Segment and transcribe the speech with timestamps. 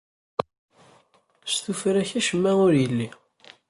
[1.51, 3.09] S tuffra-k acemma ur yelli.